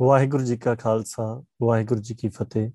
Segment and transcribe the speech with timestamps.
[0.00, 2.70] ਵਾਹਿਗੁਰੂ ਜੀ ਕਾ ਖਾਲਸਾ, ਵਾਹਿਗੁਰੂ ਜੀ ਕੀ ਫਤਿਹ।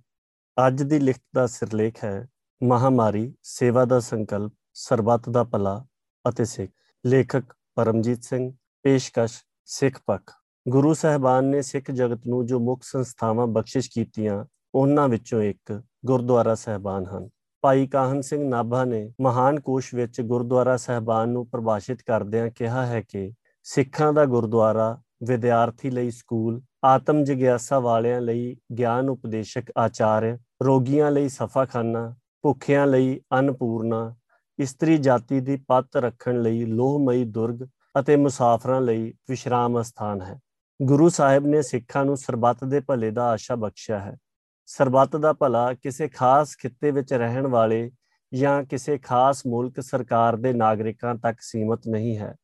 [0.67, 2.27] ਅੱਜ ਦੀ ਲਿਖਤ ਦਾ ਸਿਰਲੇਖ ਹੈ,
[2.63, 5.85] ਮਹਾਮਾਰੀ, ਸੇਵਾ ਦਾ ਸੰਕਲਪ, ਸਰਬੱਤ ਦਾ ਭਲਾ
[6.29, 6.71] ਅਤੇ ਸਿੱਖ।
[7.05, 7.43] ਲੇਖਕ
[7.75, 9.33] ਪਰਮਜੀਤ ਸਿੰਘ, ਪੇਸ਼ਕਸ਼,
[9.65, 10.31] ਸਿੱਖ ਪੱਖ।
[10.67, 14.45] ਗੁਰੂ ਸਾਹਿਬਾਨ ਨੇ ਸਿੱਖ ਜਗਤ ਨੂੰ ਜੋ ਮੁੱਖ ਸੰਸਥਾਵਾਂ ਬਖਸ਼ਿਸ਼ ਕੀਤੀਆਂ,
[14.75, 17.29] ਉਹਨਾਂ ਵਿੱਚੋਂ ਇੱਕ ਗੁਰਦੁਆਰਾ ਸਾਹਿਬਾਨ ਹਨ।
[17.61, 23.01] ਭਾਈ ਕਾਹਨ ਸਿੰਘ ਨਾਭਾ ਨੇ ਮਹਾਨ ਕੋਸ਼ ਵਿੱਚ ਗੁਰਦੁਆਰਾ ਸਾਹਿਬਾਨ ਨੂੰ ਪ੍ਰਭਾਸ਼ਿਤ ਕਰਦਿਆਂ ਕਿਹਾ ਹੈ
[23.01, 23.33] ਕਿ
[23.63, 31.29] ਸਿੱਖਾਂ ਦਾ ਗੁਰਦੁਆਰਾ ਵਿਦਿਆਰਥੀ ਲਈ ਸਕੂਲ ਆਤਮ ਜਿਗਿਆਸਾ ਵਾਲਿਆਂ ਲਈ ਗਿਆਨ ਉਪਦੇਸ਼ਕ ਆਚਾਰਯ ਰੋਗੀਆਂ ਲਈ
[31.29, 34.15] ਸਫਾਖਾਨਾ, ਭੁੱਖਿਆਂ ਲਈ ਅਨਪੂਰਨਾ,
[34.59, 37.67] ਇਸਤਰੀ ਜਾਤੀ ਦੀ ਪੱਤ ਰੱਖਣ ਲਈ ਲੋਹਮਈ ਦੁਰਗ
[37.99, 40.39] ਅਤੇ ਮੁਸਾਫਰਾਂ ਲਈ ਵਿਸ਼ਰਾਮ ਸਥਾਨ ਹੈ।
[40.81, 44.17] ਗੁਰੂ ਸਾਹਿਬ ਨੇ ਸਿੱਖਾਂ ਨੂੰ ਸਰਬੱਤ ਦੇ ਭਲੇ ਦਾ ਆਸ਼ਾ ਬਖਸ਼ਿਆ ਹੈ।
[44.65, 47.91] ਸਰਬੱਤ ਦਾ ਭਲਾ ਕਿਸੇ ਖਾਸ ਖਿੱਤੇ ਵਿੱਚ ਰਹਿਣ ਵਾਲੇ
[48.33, 52.35] ਜਾਂ ਕਿਸੇ ਖਾਸ ਮੁਲਕ ਸਰਕਾਰ ਦੇ ਨਾਗਰਿਕਾਂ ਤੱਕ ਸੀਮਤ ਨਹੀਂ ਹੈ,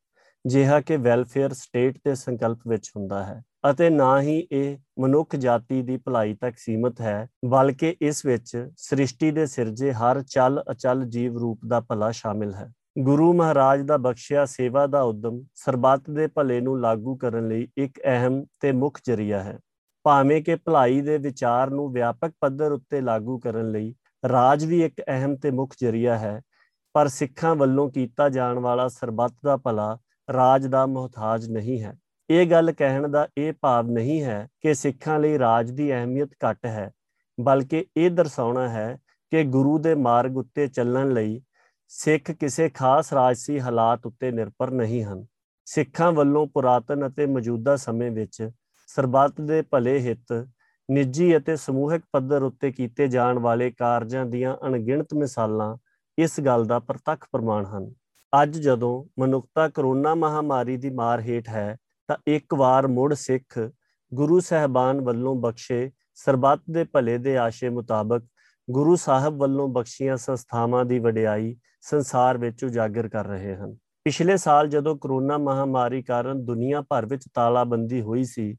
[0.46, 5.80] ਜਿਹਾ ਕਿ ਵੈਲਫੇਅਰ ਸਟੇਟ ਦੇ ਸੰਕਲਪ ਵਿੱਚ ਹੁੰਦਾ ਹੈ। ਅਤੇ ਨਾ ਹੀ ਇਹ ਮਨੁੱਖ ਜਾਤੀ
[5.82, 11.38] ਦੀ ਭਲਾਈ ਤੱਕ ਸੀਮਤ ਹੈ, ਬਲਕਿ ਇਸ ਵਿੱਚ ਸ੍ਰਿਸ਼ਟੀ ਦੇ ਸਿਰਜੇ ਹਰ ਚੱਲ ਅਚਲ ਜੀਵ
[11.38, 16.60] ਰੂਪ ਦਾ ਭਲਾ ਸ਼ਾਮਿਲ ਹੈ। ਗੁਰੂ ਮਹਾਰਾਜ ਦਾ ਬਖਸ਼ਿਆ ਸੇਵਾ ਦਾ ਉਦਮ ਸਰਬੱਤ ਦੇ ਭਲੇ
[16.60, 19.58] ਨੂੰ ਲਾਗੂ ਕਰਨ ਲਈ ਇੱਕ ਅਹਿਮ ਤੇ ਮੁੱਖ ਜਰੀਆ ਹੈ।
[20.04, 25.00] ਭਾਵੇਂ ਕਿ ਭਲਾਈ ਦੇ ਵਿਚਾਰ ਨੂੰ ਵਿਆਪਕ ਪੱਧਰ ਉੱਤੇ ਲਾਗੂ ਕਰਨ ਲਈ ਰਾਜ ਵੀ ਇੱਕ
[25.08, 26.40] ਅਹਿਮ ਤੇ ਮੁੱਖ ਜਰੀਆ ਹੈ,
[26.94, 29.96] ਪਰ ਸਿੱਖਾਂ ਵੱਲੋਂ ਕੀਤਾ ਜਾਣ ਵਾਲਾ ਸਰਬੱਤ ਦਾ ਭਲਾ
[30.28, 31.96] ਰਾਜ ਦਾ ਮੁਹਤਾਜ ਨਹੀਂ ਹੈ।
[32.30, 36.66] ਇਹ ਗੱਲ ਕਹਿਣ ਦਾ ਇਹ ਭਾਵ ਨਹੀਂ ਹੈ ਕਿ ਸਿੱਖਾਂ ਲਈ ਰਾਜ ਦੀ ਅਹਿਮੀਅਤ ਘੱਟ
[36.66, 36.90] ਹੈ,
[37.38, 38.98] ਬਲਕਿ ਇਹ ਦਰਸਾਉਣਾ ਹੈ
[39.32, 41.40] ਕਿ ਗੁਰੂ ਦੇ ਮਾਰਗ ਉੱਤੇ ਚੱਲਣ ਲਈ
[41.92, 45.26] ਸਿੱਖ ਕਿਸੇ ਖਾਸ ਰਾਜਸੀ ਹਾਲਾਤ ਉੱਤੇ ਨਿਰਭਰ ਨਹੀਂ ਹਨ।
[45.66, 48.50] ਸਿੱਖਾਂ ਵੱਲੋਂ ਪੁਰਾਤਨ ਅਤੇ ਮੌਜੂਦਾ ਸਮੇਂ ਵਿੱਚ
[48.88, 50.32] ਸਰਬੱਤ ਦੇ ਭਲੇ ਹਿੱਤ,
[50.88, 55.76] ਨਿੱਜੀ ਅਤੇ ਸਮੂਹਿਕ ਪੱਧਰ ਉੱਤੇ ਕੀਤੇ ਜਾਣ ਵਾਲੇ ਕਾਰਜਾਂ ਦੀਆਂ ਅਣਗਿਣਤ ਮਿਸਾਲਾਂ
[56.18, 57.92] ਇਸ ਗੱਲ ਦਾ ਪ੍ਰਤੱਖ ਪ੍ਰਮਾਣ ਹਨ।
[58.32, 61.76] ਅੱਜ ਜਦੋਂ ਮਨੁੱਖਤਾ ਕਰੋਨਾ ਮਹਾਮਾਰੀ ਦੀ ਮਾਰ ਹੇਠ ਹੈ
[62.10, 63.70] ਤਾਂ ਇੱਕ ਵਾਰ ਮੁੜ ਸਿੱਖ
[64.14, 68.22] ਗੁਰੂ ਸਹਿਬਾਨ ਵੱਲੋਂ ਬਖਸ਼ੇ ਸਰਬੱਤ ਦੇ ਭਲੇ ਦੇ ਆਸ਼ੇ ਮੁਤਾਬਕ
[68.70, 74.68] ਗੁਰੂ ਸਾਹਿਬ ਵੱਲੋਂ ਬਖਸ਼ੀਆਂ ਸੰਸਥਾਵਾਂ ਦੀ ਵਡਿਆਈ ਸੰਸਾਰ ਵਿੱਚ ਉਜਾਗਰ ਕਰ ਰਹੇ ਹਨ। ਪਿਛਲੇ ਸਾਲ
[74.68, 78.56] ਜਦੋਂ ਕਰੋਨਾ ਮਹਾਮਾਰੀ ਕਾਰਨ ਦੁਨੀਆ ਭਰ ਵਿੱਚ ਤਾਲਾਬੰਦੀ ਹੋਈ ਸੀ,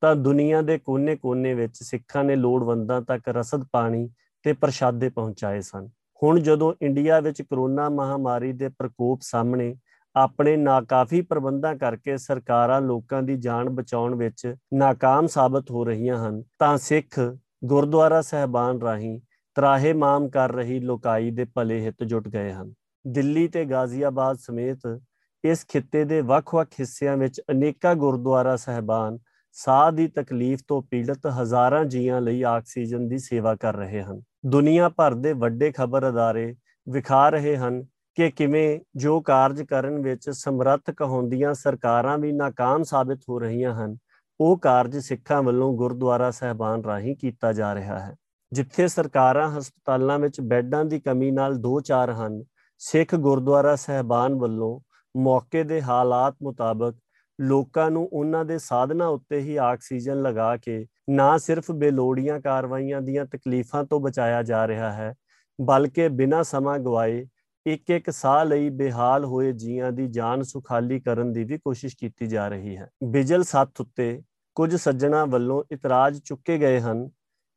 [0.00, 4.10] ਤਾਂ ਦੁਨੀਆ ਦੇ ਕੋਨੇ-ਕੋਨੇ ਵਿੱਚ ਸਿੱਖਾਂ ਨੇ ਲੋੜਵੰਦਾਂ ਤੱਕ ਰਸਦ ਪਾਣੀ
[4.42, 5.88] ਤੇ ਪ੍ਰਸ਼ਾਦੇ ਪਹੁੰਚਾਏ ਸਨ।
[6.22, 9.76] ਹੁਣ ਜਦੋਂ ਇੰਡੀਆ ਵਿੱਚ ਕਰੋਨਾ ਮਹਾਮਾਰੀ ਦੇ ਪ੍ਰਕੋਪ ਸਾਹਮਣੇ
[10.16, 16.42] ਆਪਣੇ ਨਾਕਾਫੀ ਪ੍ਰਬੰਧਾਂ ਕਰਕੇ ਸਰਕਾਰਾਂ ਲੋਕਾਂ ਦੀ ਜਾਨ ਬਚਾਉਣ ਵਿੱਚ ناکਾਮ ਸਾਬਤ ਹੋ ਰਹੀਆਂ ਹਨ,
[16.58, 19.20] ਤਾਂ ਸਿੱਖ ਗੁਰਦੁਆਰਾ ਸਹਿਬਾਨ ਰਾਹੀਂ
[19.54, 22.74] ਤਰਾਹੇ ਮਾਮ ਕਰ ਰਹੀ ਲੋਕਾਈ ਦੇ ਭਲੇ ਹਿੱਤ ਜੁਟ ਗਏ ਹਨ।
[23.06, 25.00] ਦਿੱਲੀ ਤੇ ਗਾਜ਼ੀਆਬਾਦ ਸਮੇਤ
[25.44, 29.18] ਇਸ ਖਿੱਤੇ ਦੇ ਵੱਖ-ਵੱਖ ਹਿੱਸਿਆਂ ਵਿੱਚ ਅਨੇਕਾਂ ਗੁਰਦੁਆਰਾ ਸਹਿਬਾਨ
[29.52, 34.88] ਸਾਹ ਦੀ ਤਕਲੀਫ ਤੋਂ ਪੀੜਤ ਹਜ਼ਾਰਾਂ ਜੀਆਂ ਲਈ ਆਕਸੀਜਨ ਦੀ ਸੇਵਾ ਕਰ ਰਹੇ ਹਨ। ਦੁਨੀਆ
[34.88, 36.56] ਭਰ ਦੇ ਵੱਡੇ ਖਬਰ ਅਦਾਰੇ
[36.88, 43.20] ਵਿਖਾ ਰਹੇ ਹਨ ਕਿ ਕਿਵੇਂ ਜੋ ਕਾਰਜ ਕਰਨ ਵਿੱਚ ਸਮਰੱਥ ਕਹਾਉਂਦੀਆਂ ਸਰਕਾਰਾਂ ਵੀ ناਕਾਮ ਸਾਬਤ
[43.28, 43.96] ਹੋ ਰਹੀਆਂ ਹਨ,
[44.40, 48.14] ਉਹ ਕਾਰਜ ਸਿੱਖਾਂ ਵੱਲੋਂ ਗੁਰਦੁਆਰਾ ਸਹਿਬਾਨ ਰਾਹੀਂ ਕੀਤਾ ਜਾ ਰਿਹਾ ਹੈ,
[48.52, 52.42] ਜਿੱਥੇ ਸਰਕਾਰਾਂ ਹਸਪਤਾਲਾਂ ਵਿੱਚ ਬੈੱਡਾਂ ਦੀ ਕਮੀ ਨਾਲ ਦੋ ਚਾਰ ਹਨ,
[52.78, 54.80] ਸਿੱਖ ਗੁਰਦੁਆਰਾ ਸਹਿਬਾਨ ਵੱਲੋਂ
[55.16, 56.94] ਮੌਕੇ ਦੇ ਹਾਲਾਤ ਮੁਤਾਬਕ
[57.40, 63.24] ਲੋਕਾਂ ਨੂੰ ਉਹਨਾਂ ਦੇ ਸਾਧਨਾ ਉੱਤੇ ਹੀ ਆਕਸੀਜਨ ਲਗਾ ਕੇ ਨਾ ਸਿਰਫ ਬੇਲੋੜੀਆਂ ਕਾਰਵਾਈਆਂ ਦੀਆਂ
[63.24, 65.14] ਤਕਲੀਫਾਂ ਤੋਂ ਬਚਾਇਆ ਜਾ ਰਿਹਾ ਹੈ,
[65.60, 67.26] ਬਲਕਿ ਬਿਨਾਂ ਸਮਾਂ ਗਵਾਏ
[67.66, 72.26] ਇੱਕ ਇੱਕ ਸਾਹ ਲਈ ਬੇਹਾਲ ਹੋਏ ਜੀਆਂ ਦੀ ਜਾਨ ਸੁਖਾਲੀ ਕਰਨ ਦੀ ਵੀ ਕੋਸ਼ਿਸ਼ ਕੀਤੀ
[72.26, 74.22] ਜਾ ਰਹੀ ਹੈ। ਬਿਜਲ ਸੱਤ ਉੱਤੇ
[74.54, 77.08] ਕੁਝ ਸੱਜਣਾ ਵੱਲੋਂ ਇਤਰਾਜ਼ ਚੁੱਕੇ ਗਏ ਹਨ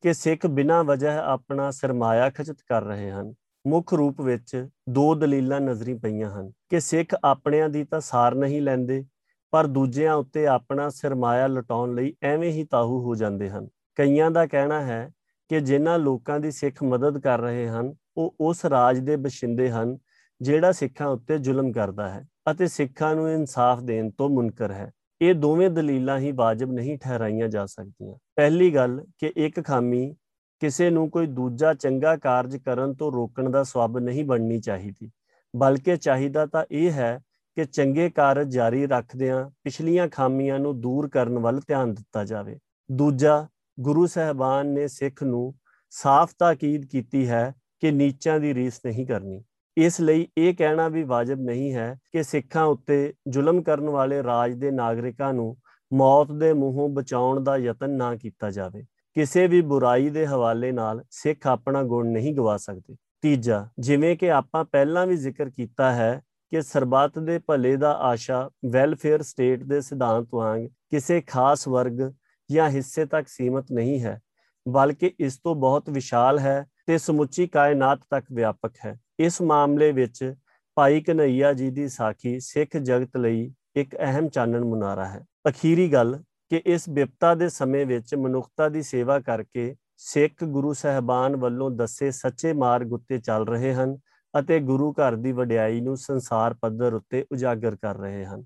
[0.02, 3.34] ਕਿ ਸਿੱਖ ਬਿਨਾਂ ਵਜ੍ਹਾ ਆਪਣਾ ਸਰਮਾਇਆ ਖਚਤ ਕਰ ਰਹੇ ਹਨ।
[3.66, 8.62] ਮੁੱਖ ਰੂਪ ਵਿੱਚ ਦੋ ਦਲੀਲਾਂ ਨਜ਼ਰੀ ਪਈਆਂ ਹਨ ਕਿ ਸਿੱਖ ਆਪਣਿਆਂ ਦੀ ਤਾਂ ਸਾਰ ਨਹੀਂ
[8.62, 9.04] ਲੈਂਦੇ,
[9.50, 14.46] ਪਰ ਦੂਜਿਆਂ ਉੱਤੇ ਆਪਣਾ ਸਰਮਾਇਆ ਲਟਾਉਣ ਲਈ ਐਵੇਂ ਹੀ ਤਾਹੂ ਹੋ ਜਾਂਦੇ ਹਨ। ਕਈਆਂ ਦਾ
[14.46, 15.12] ਕਹਿਣਾ ਹੈ
[15.48, 19.96] ਕਿ ਜਿਨ੍ਹਾਂ ਲੋਕਾਂ ਦੀ ਸਿੱਖ ਮਦਦ ਕਰ ਰਹੇ ਹਨ, ਉਹ ਉਸ ਰਾਜ ਦੇ ਬਸ਼ਿੰਦੇ ਹਨ,
[20.40, 24.90] ਜਿਹੜਾ ਸਿੱਖਾਂ ਉੱਤੇ ਜ਼ੁਲਮ ਕਰਦਾ ਹੈ ਅਤੇ ਸਿੱਖਾਂ ਨੂੰ ਇਨਸਾਫ ਦੇਣ ਤੋਂ ਮੁਨਕਰ ਹੈ।
[25.22, 30.14] ਇਹ ਦੋਵੇਂ ਦਲੀਲਾਂ ਹੀ ਵਾਜਬ ਨਹੀਂ ਠਹਿਰਾਈਆਂ ਜਾ ਸਕਦੀਆਂ। ਪਹਿਲੀ ਗੱਲ ਕਿ ਇੱਕ ਖਾਮੀ
[30.60, 35.10] ਕਿਸੇ ਨੂੰ ਕੋਈ ਦੂਜਾ ਚੰਗਾ ਕਾਰਜ ਕਰਨ ਤੋਂ ਰੋਕਣ ਦਾ ਸਵਾਬ ਨਹੀਂ ਬਣਨੀ ਚਾਹੀਦੀ,
[35.56, 37.18] ਬਲਕਿ ਚਾਹੀਦਾ ਤਾਂ ਇਹ ਹੈ
[37.56, 42.58] ਕਿ ਚੰਗੇ ਕਾਰਜ ਜਾਰੀ ਰੱਖਦਿਆਂ ਪਿਛਲੀਆਂ ਖਾਮੀਆਂ ਨੂੰ ਦੂਰ ਕਰਨ ਵੱਲ ਧਿਆਨ ਦਿੱਤਾ ਜਾਵੇ।
[42.92, 43.46] ਦੂਜਾ
[43.80, 45.54] ਗੁਰੂ ਸਾਹਿਬਾਨ ਨੇ ਸਿੱਖ ਨੂੰ
[45.90, 49.44] ਸਾਫ਼ ਤਾਕੀਦ ਕੀਤੀ ਹੈ ਕਿ ਨੀਚਾਂ ਦੀ ਰੀਸ ਨਹੀਂ ਕਰਨੀ।
[49.76, 54.52] ਇਸ ਲਈ ਇਹ ਕਹਿਣਾ ਵੀ ਵਾਜਬ ਨਹੀਂ ਹੈ ਕਿ ਸਿੱਖਾਂ ਉੱਤੇ ਜ਼ੁਲਮ ਕਰਨ ਵਾਲੇ ਰਾਜ
[54.52, 55.56] ਦੇ ਨਾਗਰਿਕਾਂ ਨੂੰ
[55.92, 58.84] ਮੌਤ ਦੇ ਮੂੰਹੋਂ ਬਚਾਉਣ ਦਾ ਯਤਨ ਨਾ ਕੀਤਾ ਜਾਵੇ।
[59.14, 64.30] ਕਿਸੇ ਵੀ ਬੁਰਾਈ ਦੇ ਹਵਾਲੇ ਨਾਲ ਸਿੱਖ ਆਪਣਾ ਗੁਣ ਨਹੀਂ ਗਵਾ ਸਕਦੇ। ਤੀਜਾ, ਜਿਵੇਂ ਕਿ
[64.30, 69.80] ਆਪਾਂ ਪਹਿਲਾਂ ਵੀ ਜ਼ਿਕਰ ਕੀਤਾ ਹੈ ਕਿ ਸਰਬੱਤ ਦੇ ਭਲੇ ਦਾ ਆਸ਼ਾ ਵੈਲਫੇਅਰ ਸਟੇਟ ਦੇ
[69.80, 72.12] ਸਿਧਾਂਤ ਵਾਂਗ ਕਿਸੇ ਖਾਸ ਵਰਗ
[72.50, 74.20] ਜਾਂ ਹਿੱਸੇ ਤੱਕ ਸੀਮਤ ਨਹੀਂ ਹੈ,
[74.68, 80.34] ਬਲਕਿ ਇਸ ਤੋਂ ਬਹੁਤ ਵਿਸ਼ਾਲ ਹੈ ਤੇ ਸਮੁੱਚੀ ਕਾਇਨਾਤ ਤੱਕ ਵਿਆਪਕ ਹੈ। ਇਸ ਮਾਮਲੇ ਵਿੱਚ
[80.74, 86.22] ਭਾਈ ਕਨਈਆ ਜੀ ਦੀ ਸਾਖੀ ਸਿੱਖ ਜਗਤ ਲਈ ਇੱਕ ਅਹਿਮ ਚਾਨਣ ਮੁਨਾਰਾ ਹੈ। ਅਖੀਰੀ ਗੱਲ
[86.48, 92.10] ਕਿ ਇਸ ਵਿਪਤਾ ਦੇ ਸਮੇਂ ਵਿੱਚ ਮਨੁੱਖਤਾ ਦੀ ਸੇਵਾ ਕਰਕੇ ਸਿੱਖ ਗੁਰੂ ਸਹਿਬਾਨ ਵੱਲੋਂ ਦੱਸੇ
[92.10, 93.96] ਸੱਚੇ ਮਾਰਗ ਉੱਤੇ ਚੱਲ ਰਹੇ ਹਨ
[94.38, 98.44] ਅਤੇ ਗੁਰੂ ਘਰ ਦੀ ਵਡਿਆਈ ਨੂੰ ਸੰਸਾਰ ਪੱਧਰ ਉੱਤੇ ਉਜਾਗਰ ਕਰ ਰਹੇ ਹਨ।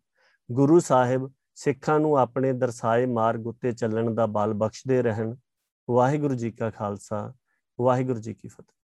[0.52, 1.30] ਗੁਰੂ ਸਾਹਿਬ
[1.60, 5.36] ਸਿੱਖਾਂ ਨੂੰ ਆਪਣੇ ਦਰਸਾਏ ਮਾਰਗ ਉੱਤੇ ਚੱਲਣ ਦਾ ਬਲ ਬਖਸ਼ਦੇ ਰਹਿਣ।
[5.90, 7.34] ਵਾਹਿਗੁਰੂ ਜੀ ਕਾ ਖਾਲਸਾ,
[7.80, 8.76] ਵਾਹਿਗੁਰੂ ਜੀ ਕੀ ਫਤਿਹ।